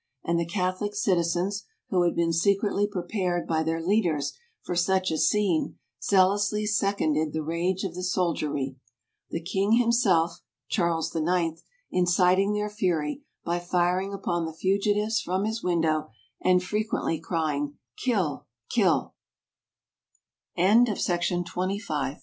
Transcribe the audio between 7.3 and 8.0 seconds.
the rage of